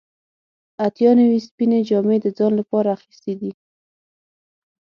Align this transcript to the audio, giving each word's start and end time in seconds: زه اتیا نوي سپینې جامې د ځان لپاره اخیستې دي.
زه 0.75 0.79
اتیا 0.85 1.11
نوي 1.19 1.39
سپینې 1.47 1.79
جامې 1.89 2.17
د 2.21 2.27
ځان 2.37 2.51
لپاره 2.59 2.87
اخیستې 2.97 3.33
دي. 3.39 3.51